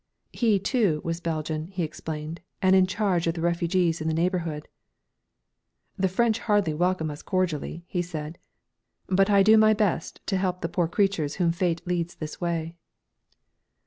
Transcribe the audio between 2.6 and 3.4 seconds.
in charge of